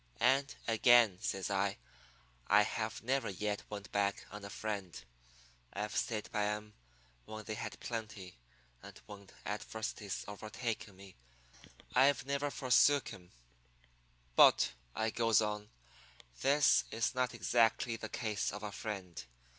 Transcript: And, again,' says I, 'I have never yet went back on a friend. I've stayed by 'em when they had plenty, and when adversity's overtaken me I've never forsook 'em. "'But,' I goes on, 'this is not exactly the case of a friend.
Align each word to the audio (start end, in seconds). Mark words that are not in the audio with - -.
And, 0.19 0.55
again,' 0.67 1.19
says 1.21 1.51
I, 1.51 1.77
'I 2.47 2.63
have 2.63 3.03
never 3.03 3.29
yet 3.29 3.61
went 3.69 3.91
back 3.91 4.25
on 4.31 4.43
a 4.43 4.49
friend. 4.49 4.99
I've 5.73 5.95
stayed 5.95 6.31
by 6.31 6.45
'em 6.47 6.73
when 7.25 7.43
they 7.45 7.53
had 7.53 7.79
plenty, 7.79 8.35
and 8.81 8.99
when 9.05 9.29
adversity's 9.45 10.25
overtaken 10.27 10.95
me 10.95 11.17
I've 11.93 12.25
never 12.25 12.49
forsook 12.49 13.13
'em. 13.13 13.31
"'But,' 14.35 14.71
I 14.95 15.11
goes 15.11 15.39
on, 15.39 15.69
'this 16.41 16.85
is 16.89 17.13
not 17.13 17.35
exactly 17.35 17.95
the 17.95 18.09
case 18.09 18.51
of 18.51 18.63
a 18.63 18.71
friend. 18.71 19.23